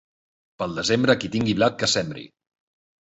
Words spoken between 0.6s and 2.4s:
Pel desembre, qui tingui blat que sembri.